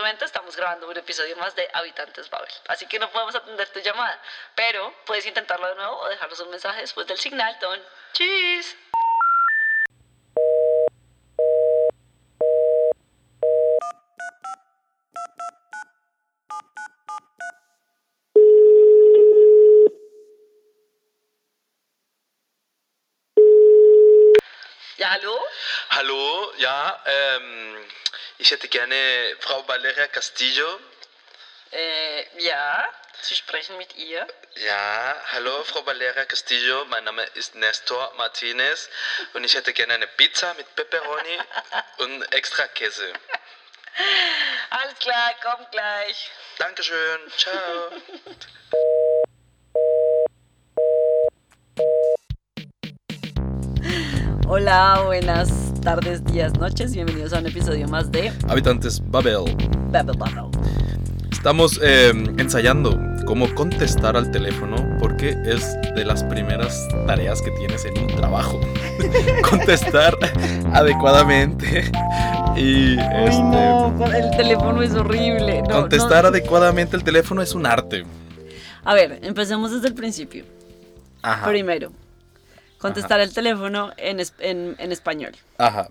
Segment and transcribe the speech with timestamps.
[0.00, 3.80] momento estamos grabando un episodio más de Habitantes Babel, así que no podemos atender tu
[3.80, 4.18] llamada,
[4.54, 7.78] pero puedes intentarlo de nuevo o dejarnos un mensaje después del signal, Don.
[8.14, 8.76] ¡Cheese!
[24.96, 25.38] Ja, hallo?
[25.90, 27.88] Hallo, ja, ähm,
[28.40, 28.96] ich hätte gerne
[29.40, 30.80] Frau Valeria Castillo.
[31.72, 32.88] Äh, ja,
[33.20, 34.26] Sie sprechen mit ihr.
[34.56, 38.88] Ja, hallo Frau Valeria Castillo, mein Name ist Nestor Martinez
[39.34, 41.38] und ich hätte gerne eine Pizza mit Pepperoni
[41.98, 43.12] und extra Käse.
[44.70, 46.30] Alles klar, komm gleich.
[46.58, 47.90] Dankeschön, ciao.
[54.48, 56.92] Hola, buenas tardes, días, noches.
[56.92, 59.44] Bienvenidos a un episodio más de Habitantes Babel.
[59.90, 60.50] Babel Babel.
[61.32, 67.86] Estamos eh, ensayando cómo contestar al teléfono porque es de las primeras tareas que tienes
[67.86, 68.60] en un trabajo.
[69.48, 70.14] contestar
[70.74, 71.90] adecuadamente
[72.56, 75.62] y Uy, este, no, el teléfono es horrible.
[75.62, 76.28] No, contestar no.
[76.28, 78.04] adecuadamente el teléfono es un arte.
[78.84, 80.44] A ver, empecemos desde el principio.
[81.22, 81.48] Ajá.
[81.48, 81.90] Primero,
[82.80, 85.36] contestar el teléfono en, en, en español.
[85.58, 85.88] Ajá.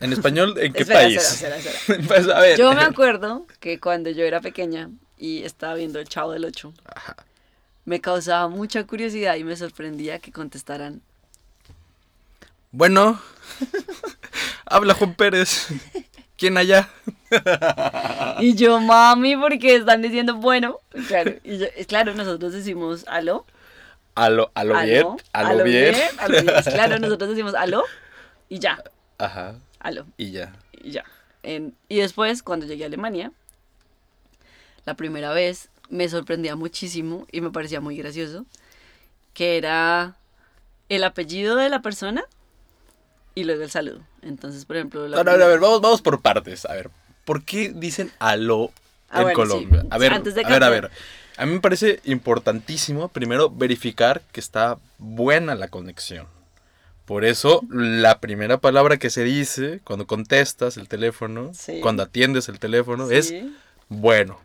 [0.00, 1.16] ¿En español en qué Espera, país?
[1.22, 2.02] espera, espera, espera.
[2.08, 2.58] Pues, a ver.
[2.58, 6.72] Yo me acuerdo que cuando yo era pequeña y estaba viendo el Chavo del Ocho,
[6.94, 7.14] Ajá.
[7.84, 11.02] me causaba mucha curiosidad y me sorprendía que contestaran.
[12.72, 13.20] Bueno,
[14.66, 15.68] habla Juan Pérez.
[16.38, 16.88] ¿Quién allá?
[18.38, 20.78] Y yo, mami, porque están diciendo bueno.
[21.08, 23.44] Claro, y yo- claro, nosotros decimos aló.
[24.20, 25.94] A lo, a lo bien, aló bien.
[26.64, 27.84] Claro, nosotros decimos aló
[28.50, 28.82] y ya,
[29.16, 29.54] Ajá.
[29.78, 30.52] aló Y ya.
[30.72, 31.04] y ya.
[31.42, 33.32] En- y después, cuando llegué a Alemania,
[34.84, 38.44] la primera vez me sorprendía muchísimo y me parecía muy gracioso
[39.32, 40.16] que era
[40.90, 42.22] el apellido de la persona
[43.34, 44.02] y luego el saludo.
[44.20, 46.66] Entonces, por ejemplo, la No, no, no, a ver, vamos, vamos por partes.
[46.66, 46.90] A ver,
[47.24, 48.70] ¿por qué dicen aló
[49.08, 49.80] Ah, en bueno, Colombia?
[49.80, 49.88] sí.
[49.90, 50.90] A ver, Antes de a ver, a ver.
[51.40, 56.26] A mí me parece importantísimo primero verificar que está buena la conexión.
[57.06, 61.80] Por eso, la primera palabra que se dice cuando contestas el teléfono, Sí.
[61.80, 63.32] cuando atiendes el teléfono, es
[63.88, 64.38] bueno.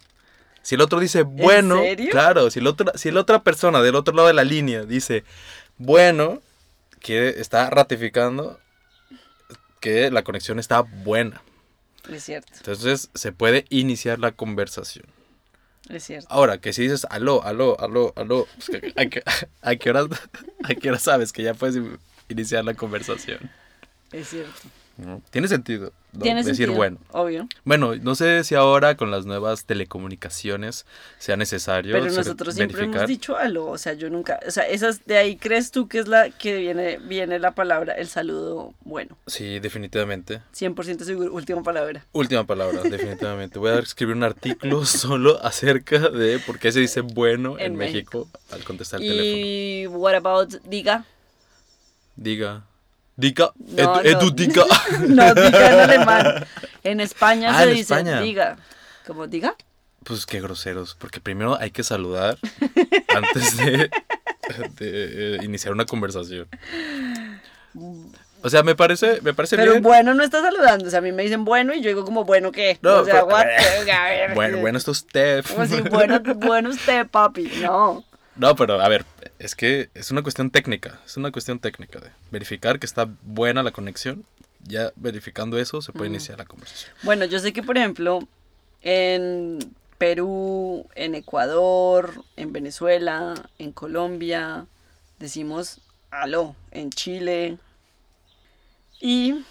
[0.62, 4.16] Si el otro dice bueno, claro, si, el otro, si la otra persona del otro
[4.16, 5.26] lado de la línea dice
[5.78, 6.42] bueno,
[7.02, 8.58] que está ratificando
[9.82, 11.42] que la conexión está buena.
[12.10, 15.06] Es cierto, Entonces se puede iniciar la conversación.
[15.90, 16.28] Es cierto.
[16.30, 19.24] Ahora, que si dices aló, aló, aló, aló, pues que- ¿a, qué,
[19.62, 20.06] a, qué hora,
[20.64, 21.98] ¿a qué hora sabes que ya puedes in-
[22.30, 23.50] iniciar la conversación?
[24.12, 24.62] Es cierto.
[24.98, 25.22] ¿No?
[25.30, 26.22] Tiene sentido ¿no?
[26.22, 26.98] Tiene decir sentido, bueno.
[27.12, 27.48] Obvio.
[27.66, 30.86] Bueno, no sé si ahora con las nuevas telecomunicaciones
[31.18, 35.06] sea necesario Pero nosotros siempre hemos dicho algo, o sea, yo nunca, o sea, esas
[35.06, 39.18] de ahí crees tú que es la que viene viene la palabra el saludo bueno.
[39.28, 40.42] Sí, definitivamente.
[40.54, 42.06] 100% seguro, última palabra.
[42.14, 43.60] Última palabra, definitivamente.
[43.60, 47.76] Voy a escribir un artículo solo acerca de por qué se dice bueno en, En
[47.76, 49.46] México, al contestar el teléfono.
[49.46, 51.06] Y what about diga?
[52.16, 52.64] Diga.
[53.18, 53.52] Diga.
[53.56, 54.02] No, edu, no.
[54.02, 54.64] edu, diga.
[55.08, 56.46] No, diga en alemán.
[56.84, 58.20] En España Ah, se en dice España.
[58.22, 58.58] diga.
[59.08, 59.56] ¿Cómo diga?
[60.04, 62.38] Pues qué groseros, porque primero hay que saludar
[63.16, 63.90] antes de,
[64.78, 66.48] de, eh, iniciar una conversación.
[68.42, 69.84] O sea, me parece, me parece Pero bien.
[69.84, 72.24] bueno no está saludando, o sea, a mí me dicen bueno y yo digo como
[72.26, 72.78] bueno qué?
[72.84, 73.46] No, o sea, pero- what?
[73.46, 74.34] Ver.
[74.36, 75.44] Bueno, bueno, esto es usted.
[75.46, 77.52] Como si bueno, bueno usted, papi.
[77.62, 78.04] No.
[78.36, 79.06] No, pero a ver,
[79.40, 83.64] es que es una cuestión técnica, es una cuestión técnica de verificar que está buena
[83.64, 84.26] la conexión.
[84.68, 86.92] Ya verificando eso se puede iniciar la conversación.
[87.04, 88.28] Bueno, yo sé que, por ejemplo,
[88.82, 89.60] en
[90.00, 94.66] Perú, en Ecuador, en Venezuela, en Colombia,
[95.20, 97.60] decimos aló, en Chile.
[99.00, 99.44] Y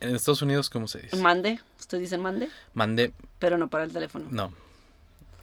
[0.00, 1.16] En Estados Unidos, ¿cómo se dice?
[1.16, 4.26] mande, ustedes dicen mande, Mande, pero no para el teléfono.
[4.30, 4.52] no.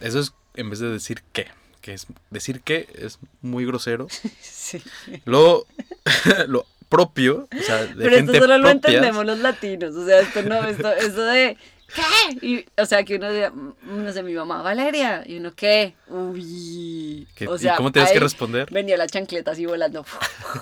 [0.01, 1.47] Eso es en vez de decir qué,
[1.89, 4.07] que es decir qué es muy grosero.
[4.41, 4.79] Sí.
[5.25, 5.65] Lo,
[6.47, 10.19] lo propio, o sea, de Pero gente esto solo lo entendemos los latinos, o sea,
[10.19, 11.57] esto no, esto, esto de
[11.95, 12.45] ¿qué?
[12.45, 15.95] Y, o sea, que uno diga, mm, no sé, mi mamá, Valeria, y uno, ¿qué?
[16.07, 17.27] Uy.
[17.33, 18.69] que- o ¿y sea, cómo tienes que responder?
[18.71, 20.05] Venía la chancleta así volando.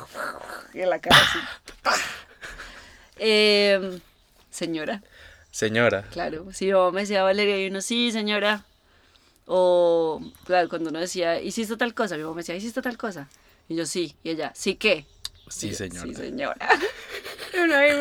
[0.73, 1.39] y en la cara así.
[3.17, 3.99] Em,
[4.49, 5.01] señora,
[5.51, 6.47] Señora, claro.
[6.53, 8.63] Si mi mamá me decía Valeria y uno, sí, señora.
[9.49, 13.29] O, claro, cuando uno decía, hiciste tal cosa, mi mamá me decía, hiciste tal cosa.
[13.69, 14.13] Y yo, sí.
[14.23, 15.05] Y ella, ¿sí qué?
[15.49, 16.05] sí, señora.
[16.07, 16.69] Sí, señora.
[17.63, 17.91] Uno ahí,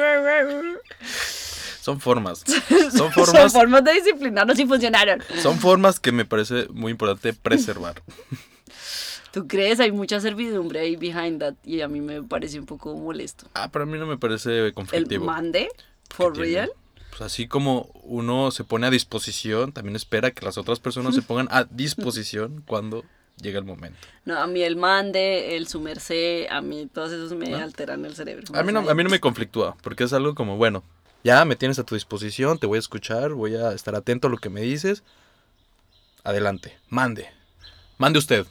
[1.80, 2.40] Son formas.
[2.68, 5.22] Son Son formas, formas de disciplinarnos y funcionaron.
[5.40, 8.02] son formas que me parece muy importante preservar.
[9.32, 9.78] ¿Tú crees?
[9.80, 13.46] Hay mucha servidumbre ahí behind that y a mí me parece un poco molesto.
[13.54, 15.26] Ah, para mí no me parece El conflictivo.
[15.26, 15.68] mande,
[16.08, 16.70] for tiene.
[17.16, 21.22] Pues así como uno se pone a disposición, también espera que las otras personas se
[21.22, 23.04] pongan a disposición cuando
[23.40, 23.98] llega el momento.
[24.24, 27.58] No, a mí el mande, el su merced, a mí todos esos me ¿No?
[27.58, 28.44] alteran el cerebro.
[28.54, 30.82] A mí, no, a mí no me conflictúa, porque es algo como, bueno,
[31.24, 34.30] ya me tienes a tu disposición, te voy a escuchar, voy a estar atento a
[34.30, 35.02] lo que me dices.
[36.24, 37.28] Adelante, mande.
[37.98, 38.46] Mande usted.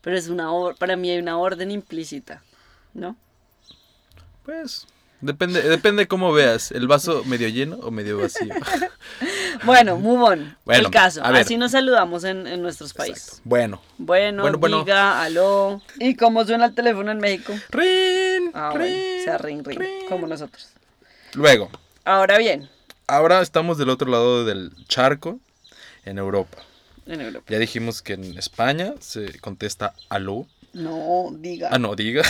[0.00, 2.42] Pero es una or- para mí hay una orden implícita,
[2.94, 3.16] ¿no?
[4.44, 4.86] Pues,
[5.20, 8.54] depende, depende cómo veas, el vaso medio lleno o medio vacío.
[9.64, 10.56] Bueno, move on.
[10.66, 11.24] Bueno, el caso.
[11.24, 11.40] a ver.
[11.42, 13.40] Así nos saludamos en, en nuestros países.
[13.42, 13.80] Bueno.
[13.96, 14.78] Bueno, Bueno, bueno.
[14.80, 15.80] diga, aló.
[15.98, 17.54] ¿Y cómo suena el teléfono en México?
[17.70, 19.88] Rin, Ah, bueno, rin, o sea, ring, ring, rin.
[20.10, 20.68] como nosotros.
[21.32, 21.70] Luego,
[22.04, 22.68] Ahora bien,
[23.06, 25.40] ahora estamos del otro lado del charco,
[26.04, 26.58] en Europa.
[27.06, 27.46] en Europa.
[27.48, 30.46] Ya dijimos que en España se contesta aló.
[30.74, 31.70] No, diga.
[31.72, 32.22] Ah, no, diga.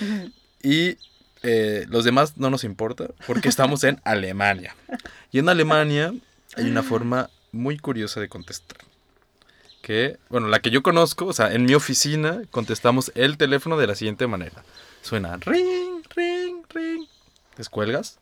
[0.62, 0.96] y
[1.42, 4.74] eh, los demás no nos importa porque estamos en Alemania.
[5.32, 6.12] Y en Alemania
[6.56, 8.78] hay una forma muy curiosa de contestar.
[9.82, 13.86] Que, bueno, la que yo conozco, o sea, en mi oficina contestamos el teléfono de
[13.86, 14.62] la siguiente manera.
[15.02, 17.06] Suena ring, ring, ring.
[17.56, 18.18] ¿Descuelgas?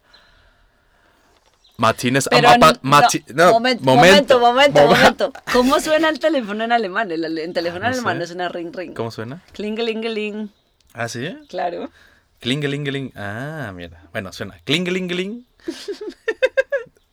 [1.76, 5.32] Martínez Pero Amapa- no, Mati- no, momento, momento, momento, Momen- momento.
[5.52, 7.10] ¿Cómo suena el teléfono en alemán?
[7.12, 8.20] El, el teléfono en No alemán sé.
[8.20, 8.94] no suena ring, ring.
[8.94, 9.42] ¿Cómo suena?
[9.52, 10.50] Klingelingeling.
[10.92, 11.36] ¿Ah, sí?
[11.48, 11.90] Claro.
[12.40, 13.12] Klingelingeling.
[13.16, 14.08] Ah, mira.
[14.12, 14.58] Bueno, suena.
[14.64, 15.46] Klingelingeling.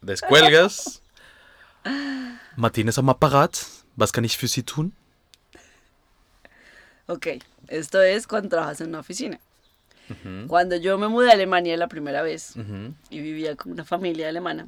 [0.02, 1.02] Descuelgas.
[2.56, 3.58] Martínez am Apparat.
[3.98, 4.94] Was kann ich für Sie tun?
[7.08, 7.28] Ok,
[7.68, 9.40] esto es cuando trabajas en una oficina.
[10.48, 12.54] Cuando yo me mudé a Alemania la primera vez
[13.10, 14.68] y vivía con una familia alemana,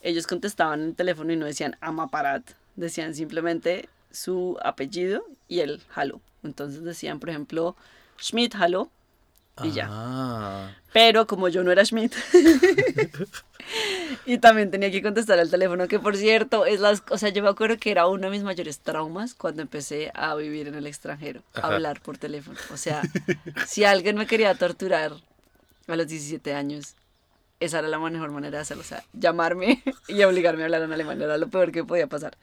[0.00, 2.42] ellos contestaban en el teléfono y no decían amaparat,
[2.76, 6.20] decían simplemente su apellido y el hallo.
[6.44, 7.74] Entonces decían, por ejemplo,
[8.20, 8.90] Schmidt hallo
[9.62, 9.86] y ya.
[9.88, 10.70] Ah.
[10.92, 12.14] Pero como yo no era Schmidt
[14.26, 17.42] y también tenía que contestar al teléfono, que por cierto, es las, o sea, yo
[17.42, 20.86] me acuerdo que era uno de mis mayores traumas cuando empecé a vivir en el
[20.86, 21.68] extranjero, Ajá.
[21.68, 22.58] hablar por teléfono.
[22.72, 23.02] O sea,
[23.66, 25.12] si alguien me quería torturar
[25.86, 26.94] a los 17 años,
[27.60, 30.92] esa era la mejor manera de hacerlo, o sea, llamarme y obligarme a hablar en
[30.92, 32.36] alemán, era lo peor que podía pasar.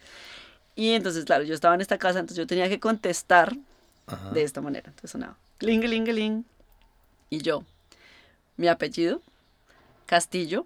[0.75, 3.55] Y entonces, claro, yo estaba en esta casa, entonces yo tenía que contestar
[4.07, 4.31] Ajá.
[4.31, 4.87] de esta manera.
[4.87, 6.43] Entonces sonaba klingelingeling.
[7.33, 7.63] Y yo,
[8.57, 9.21] mi apellido,
[10.05, 10.65] Castillo,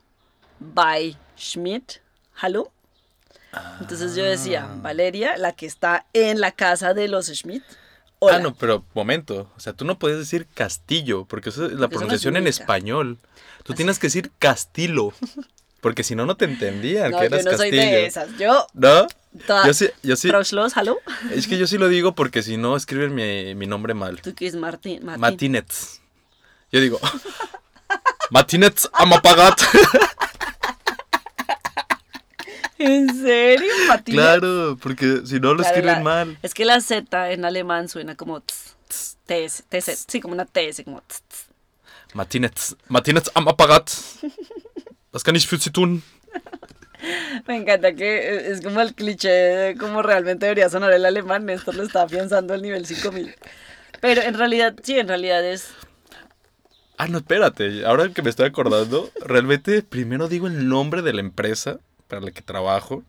[0.59, 1.97] by Schmidt,
[2.33, 2.71] hallo.
[3.79, 7.61] Entonces yo decía, Valeria, la que está en la casa de los Schmidt.
[8.17, 8.37] Hola.
[8.37, 9.51] Ah, no, pero momento.
[9.55, 13.19] O sea, tú no puedes decir castillo, porque eso es la es pronunciación en español.
[13.63, 15.13] Tú tienes que decir castillo,
[15.81, 18.35] porque si no, no te entendían No, que yo eras no soy de esas.
[18.39, 19.05] Yo, ¿No?
[19.45, 20.31] toda, Yo sí, yo sí.
[21.31, 24.19] Es que yo sí lo digo porque si no, escriben mi, mi nombre mal.
[24.19, 25.05] Tú que es Martín.
[25.05, 25.21] Martín.
[25.21, 26.01] Martínez.
[26.75, 26.99] Yo digo,
[28.31, 29.61] Martínez am Apparat.
[32.77, 33.71] ¿En serio?
[33.87, 34.15] Martín.
[34.15, 36.37] Claro, porque si no lo Claro, escriben la- mal.
[36.41, 40.43] Es que la Z en alemán suena como tss, tss, TS, TS, sí, como una
[40.45, 41.01] TS, como.
[42.13, 43.89] Martínez, Martínez am Apparat.
[45.13, 46.03] Was kann ich für Sie tun?
[47.47, 51.45] Me encanta que eh, es como el cliché de cómo realmente debería sonar el alemán.
[51.45, 53.33] Néstor lo está afianzando al nivel 5000.
[54.01, 55.69] Pero en realidad, sí, en realidad es.
[56.97, 57.85] Ah, no, espérate.
[57.85, 62.31] Ahora que me estoy acordando, realmente primero digo el nombre de la empresa para la
[62.31, 63.03] que trabajo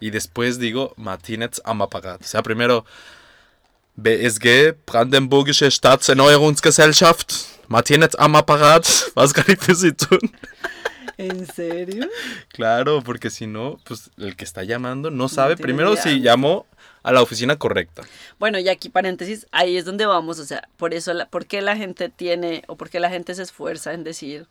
[0.00, 1.82] y después digo Martínez am.
[1.82, 2.84] O sea, primero
[3.96, 7.32] BSG, Brandenburgische Staatserneuerungsgesellschaft,
[7.68, 8.86] Martínez am Apparat.
[9.14, 10.18] Was kann ich für Sie tun?
[11.16, 12.08] ¿En serio?
[12.48, 16.02] Claro, porque si no, pues el que está llamando no sabe primero idea.
[16.02, 16.66] si llamó
[17.02, 18.02] a la oficina correcta.
[18.38, 20.38] Bueno, y aquí paréntesis, ahí es donde vamos.
[20.38, 23.34] O sea, por eso, la, ¿por qué la gente tiene o por qué la gente
[23.34, 24.46] se esfuerza en decir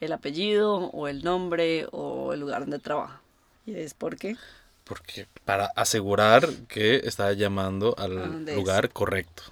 [0.00, 3.20] el apellido o el nombre o el lugar donde trabaja?
[3.66, 4.36] Y es porque.
[4.84, 8.54] Porque para asegurar que está llamando al es?
[8.54, 9.42] lugar correcto.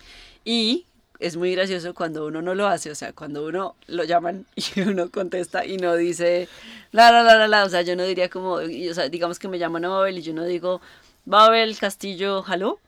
[0.45, 0.87] Y
[1.27, 4.81] es muy gracioso cuando uno no lo hace, o sea, cuando uno lo llaman y
[4.81, 6.49] uno contesta y no dice
[6.93, 9.39] la la la la la, o sea, yo no diría como, y, o sea, digamos
[9.39, 10.81] que me llaman a Babel y yo no digo
[11.25, 12.79] Babel Castillo, ¿hallo?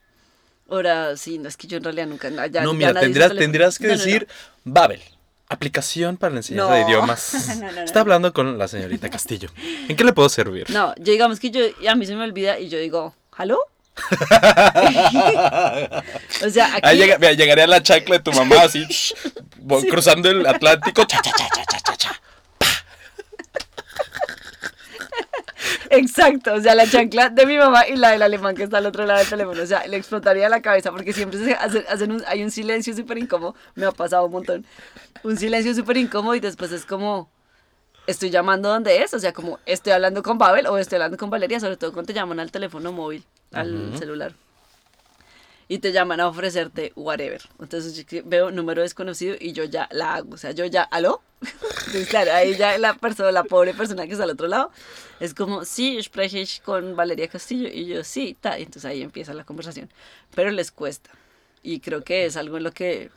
[0.68, 3.86] Ahora sí, no es que yo en realidad nunca ya- no, mira, tendrás, tendrás que
[3.86, 4.04] No, no, no.
[4.04, 4.28] decir
[4.64, 5.00] Babel,
[5.48, 7.34] aplicación para la enseñanza de idiomas.
[7.84, 9.48] Está hablando con la señorita Castillo.
[9.88, 10.68] ¿En qué le puedo servir?
[10.70, 13.60] No, yo digamos que yo a mí se me olvida y yo digo, ¿hallo?
[16.46, 18.86] o sea, aquí Ahí llega- mira, llegaría la chacla de tu mamá así,
[19.58, 21.04] bo- cruzando el Atlántico.
[21.04, 21.46] cha, cha, cha.
[25.90, 28.86] Exacto, o sea, la chancla de mi mamá y la del alemán que está al
[28.86, 32.12] otro lado del teléfono, o sea, le explotaría la cabeza porque siempre se hacen, hacen
[32.12, 34.66] un- hay un silencio súper incómodo, me ha pasado un montón,
[35.22, 37.30] un silencio súper incómodo y después es como,
[38.06, 41.30] estoy llamando donde es, o sea, como estoy hablando con Babel o estoy hablando con
[41.30, 44.34] Valeria, sobre todo cuando te llaman al teléfono móvil, al celular.
[45.68, 47.42] Y te llaman a ofrecerte whatever.
[47.58, 50.34] Entonces yo veo número desconocido y yo ya la hago.
[50.34, 51.22] O sea, yo ya, ¿aló?
[51.40, 54.70] Entonces, claro, ahí ya la persona, la pobre persona que está al otro lado,
[55.18, 57.68] es como, sí, spreche con Valeria Castillo.
[57.68, 58.56] Y yo, sí, ta.
[58.58, 59.90] Entonces ahí empieza la conversación.
[60.36, 61.10] Pero les cuesta.
[61.64, 63.10] Y creo que es algo en lo que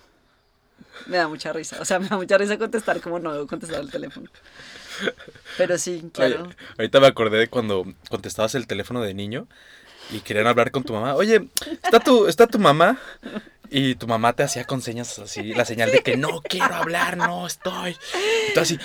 [1.07, 1.77] me da mucha risa.
[1.81, 4.29] O sea, me da mucha risa contestar como no debo contestar al teléfono.
[5.57, 6.43] Pero sí, claro.
[6.43, 9.47] Oye, ahorita me acordé de cuando contestabas el teléfono de niño
[10.11, 11.15] y querían hablar con tu mamá.
[11.15, 11.47] Oye,
[11.83, 12.99] ¿está tu, está tu mamá?
[13.69, 17.15] Y tu mamá te hacía con señas así, la señal de que no quiero hablar,
[17.17, 17.95] no estoy.
[18.49, 18.79] Y tú así,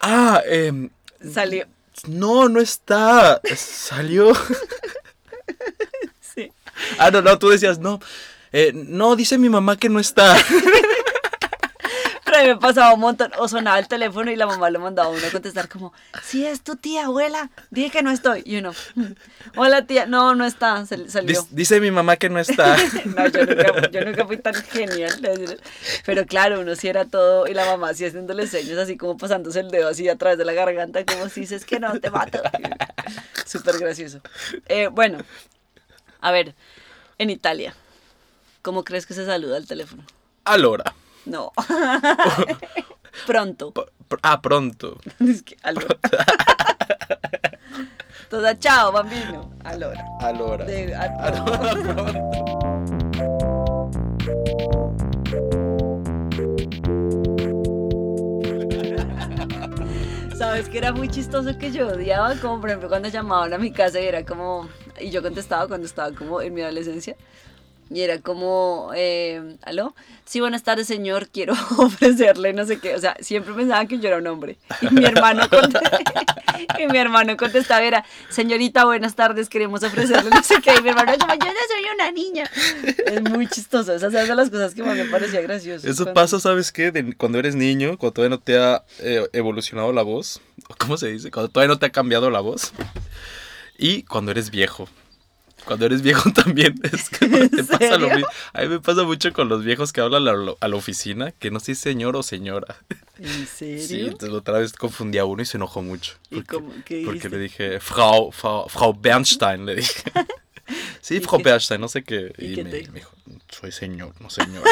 [0.00, 0.90] ah, em,
[1.32, 1.66] Salió.
[2.06, 3.40] no, no está.
[3.56, 4.32] Salió.
[6.20, 6.52] Sí.
[6.98, 7.98] Ah, no, no, tú decías, no.
[8.52, 10.36] eh, no, dice mi mamá que no está.
[12.42, 13.30] Mí me pasaba un montón.
[13.38, 15.92] O sonaba el teléfono y la mamá lo mandaba a uno a contestar como,
[16.22, 18.42] si es tu tía, abuela, dije que no estoy.
[18.44, 19.04] Y uno, "Mm,
[19.56, 21.42] hola tía, no, no está, sal- salió.
[21.42, 22.76] Dic- Dice mi mamá que no está.
[23.16, 25.12] No, yo nunca, yo nunca fui tan genial.
[26.06, 29.60] Pero claro, uno sí era todo y la mamá sí haciéndole señas así como pasándose
[29.60, 32.40] el dedo así a través de la garganta como si dices que no, te mato.
[33.46, 34.20] Súper gracioso.
[34.66, 35.18] Eh, bueno,
[36.20, 36.54] a ver,
[37.18, 37.74] en Italia,
[38.62, 40.04] ¿cómo crees que se saluda al teléfono?
[40.44, 40.94] Alora.
[41.28, 41.52] No.
[43.26, 43.72] Pronto.
[43.72, 44.98] P- Ah, pronto.
[45.20, 45.96] Es que, allora.
[48.30, 49.50] Toda chao, bambino.
[49.64, 50.02] Allora.
[50.20, 50.64] Alora.
[50.64, 53.28] De- a- Alora, pronto.
[60.36, 63.72] Sabes que era muy chistoso que yo odiaba, como por ejemplo cuando llamaban a mi
[63.72, 64.68] casa y era como,
[65.00, 67.16] y yo contestaba cuando estaba como en mi adolescencia,
[67.94, 69.94] y era como, eh, ¿aló?
[70.24, 74.08] Sí, buenas tardes, señor, quiero ofrecerle no sé qué, o sea, siempre pensaban que yo
[74.08, 75.80] era un hombre, y mi hermano, conte-
[76.78, 80.90] y mi hermano contestaba, era, señorita, buenas tardes, queremos ofrecerle no sé qué, y mi
[80.90, 82.44] hermano, yo, yo ya soy una niña,
[83.06, 85.88] es muy chistoso, esas son las cosas que más me parecía gracioso.
[85.88, 86.90] Eso cuando- pasa, ¿sabes qué?
[86.90, 90.40] De- cuando eres niño, cuando todavía no te ha eh, evolucionado la voz.
[90.76, 91.30] ¿Cómo se dice?
[91.30, 92.72] Cuando todavía no te ha cambiado la voz.
[93.78, 94.88] Y cuando eres viejo.
[95.68, 98.26] Cuando eres viejo también es que te pasa lo mismo.
[98.54, 101.30] A mí me pasa mucho con los viejos que hablan a la, a la oficina,
[101.32, 102.76] que no sé si señor o señora.
[103.18, 103.86] ¿En serio?
[103.86, 106.14] Sí, entonces otra vez confundí a uno y se enojó mucho.
[106.30, 110.02] ¿Y Porque, cómo- qué porque le dije, Frau, Frau, Frau Bernstein, le dije.
[111.00, 112.32] Sí, ¿Y Frau Bernstein, no sé qué.
[112.36, 113.10] y Y, me, te me dijo,
[113.48, 114.68] soy señor, no señora.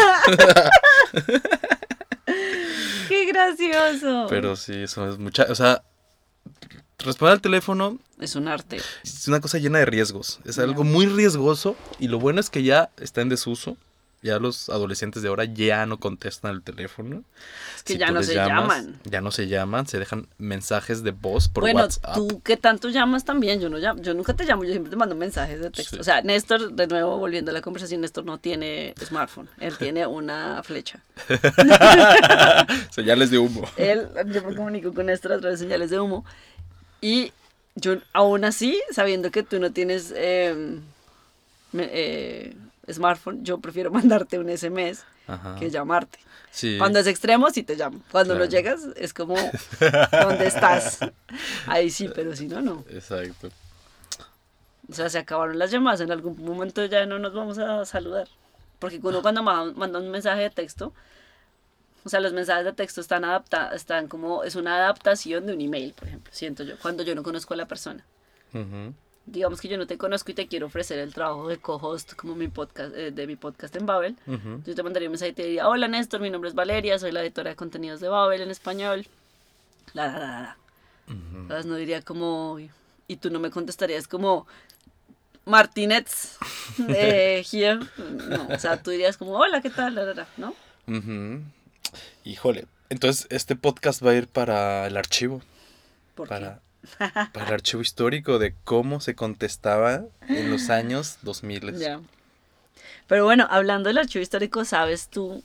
[3.09, 4.27] ¡Qué gracioso!
[4.29, 5.45] Pero sí, eso es mucha.
[5.49, 5.83] O sea,
[6.99, 8.79] responder al teléfono Es un arte.
[9.05, 10.41] es una cosa llena de riesgos.
[10.45, 11.77] Es algo muy riesgoso.
[11.99, 13.77] Y lo bueno es que ya está en desuso.
[14.23, 17.23] Ya los adolescentes de ahora ya no contestan el teléfono.
[17.77, 19.01] Es que Si ya no se llamas, llaman.
[19.05, 22.15] Ya no se llaman, se dejan mensajes de voz por bueno, WhatsApp.
[22.15, 24.97] tú que tanto llamas también, yo no llamo, yo nunca te llamo, yo siempre te
[24.97, 25.97] mando mensajes de texto.
[25.97, 26.01] Sí.
[26.01, 30.07] O sea, Néstor, de nuevo volviendo a la conversación, Néstor no tiene smartphone, él tiene
[30.07, 31.05] una flecha.
[32.91, 33.69] Señales de humo.
[33.77, 36.25] Él, yo me comunico con Néstor a través de señales de humo.
[37.01, 37.33] Y
[37.75, 40.79] yo, aún así, sabiendo que tú no tienes eh,
[41.73, 42.57] me- eh,
[42.91, 45.57] smartphone, yo prefiero mandarte un SMS Ajá.
[45.59, 46.19] que llamarte.
[46.51, 46.77] Sí.
[46.79, 48.01] Cuando es extremo, sí te llamo.
[48.11, 49.35] Cuando no llegas, es como,
[50.23, 51.01] ¿dónde estás?
[51.67, 52.83] Ahí sí, pero si no, no.
[52.89, 53.51] Exacto.
[54.91, 56.01] O sea, se acabaron las llamadas.
[56.01, 58.29] En algún momento ya no nos vamos a saludar.
[58.79, 60.95] Porque uno cuando ma- manda un mensaje de texto,
[62.07, 65.61] o sea, los mensajes de texto están adaptados, están como, es una adaptación de un
[65.61, 68.05] email, por ejemplo, siento yo, cuando yo no conozco a la persona.
[68.55, 68.95] Ujú.
[69.27, 72.37] Digamos que yo no te conozco y te quiero ofrecer el trabajo de co-host como
[72.37, 74.17] mi podcast, eh, de mi podcast en Babel.
[74.29, 74.63] Ujú.
[74.65, 77.11] Yo te mandaría un mensaje y te diría, hola Néstor, mi nombre es Valeria, soy
[77.11, 79.05] la editora de contenidos de Babel en español.
[79.93, 80.57] La, la, la, la.
[81.09, 81.49] Ujú.
[81.49, 81.67] ¿Sabes?
[81.67, 82.61] No diría como,
[83.09, 84.47] y tú no me contestarías como,
[85.45, 86.39] Martínez,
[86.89, 87.81] eh, here.
[88.29, 89.97] No, o sea, tú dirías como, hola, ¿qué tal?
[89.97, 90.55] La, la, la, ¿No?
[90.87, 91.43] Ujú.
[92.25, 92.67] Híjole.
[92.89, 95.43] Entonces, este podcast va a ir para el archivo.
[96.15, 96.61] ¿Por para,
[96.99, 101.61] para el archivo histórico de cómo se contestaba en los años 2000.
[101.73, 101.79] qué?
[101.79, 102.01] Ya.
[103.07, 105.43] Pero bueno, hablando del archivo histórico, ¿sabes tú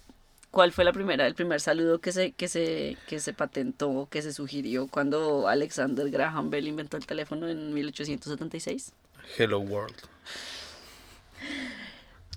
[0.52, 4.22] cuál fue la primera, el primer saludo que se, que se, que se patentó, que
[4.22, 8.92] se sugirió cuando Alexander Graham Bell inventó el teléfono en 1876?
[9.38, 9.96] Hello World.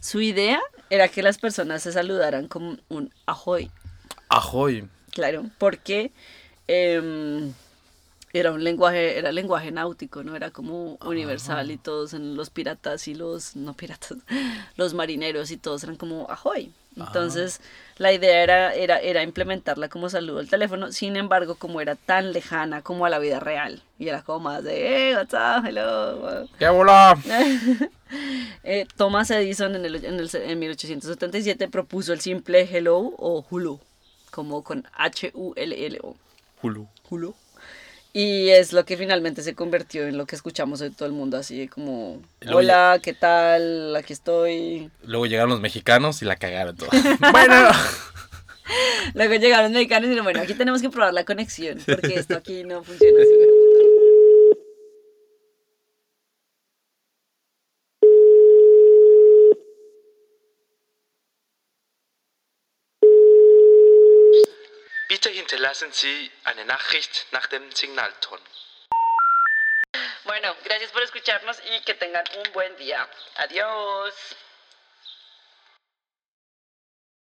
[0.01, 3.71] Su idea era que las personas se saludaran con un ahoy,
[4.37, 4.89] Ahoy.
[5.11, 6.13] claro, porque
[6.67, 7.53] em,
[8.33, 10.35] era un lenguaje, era lenguaje náutico, ¿no?
[10.35, 14.19] Era como universal y todos en los piratas y los, no piratas,
[14.77, 16.73] los marineros y todos eran como ahoy.
[16.97, 17.61] Entonces,
[17.99, 22.33] la idea era, era, era implementarla como saludo al teléfono, sin embargo, como era tan
[22.33, 26.47] lejana como a la vida real, y era como más de, hey, what's up, hello.
[26.59, 27.19] ¡Qué bola!
[28.63, 33.81] Eh, Thomas Edison en, el, en, el, en 1877 propuso el simple hello o hulu,
[34.35, 36.17] como con H-U-L-L-O.
[36.61, 36.89] Hulu.
[37.09, 37.35] Hulu.
[38.13, 41.37] Y es lo que finalmente se convirtió en lo que escuchamos hoy todo el mundo,
[41.37, 43.95] así como, Luego hola, ¿qué tal?
[43.95, 44.91] Aquí estoy.
[45.05, 46.91] Luego llegaron los mexicanos y la cagaron todo.
[47.33, 47.71] bueno.
[49.15, 52.37] Luego llegaron los mexicanos y dijeron, bueno, aquí tenemos que probar la conexión, porque esto
[52.37, 53.54] aquí no funciona así.
[65.65, 68.39] Hinterlassen Sie eine Nachricht nach dem Signalton.
[70.25, 73.09] Bueno, gracias por escucharnos y que tengan un buen día.
[73.37, 74.13] Adiós.